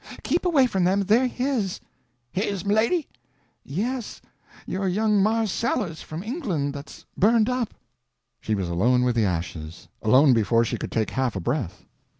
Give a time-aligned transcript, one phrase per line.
[0.23, 1.79] Keep away from them—they're his."
[2.31, 3.07] "His, m' lady?"
[3.63, 7.75] "Yes—your young Marse Sellers from England that's burnt up."
[8.39, 11.85] She was alone with the ashes—alone before she could take half a breath.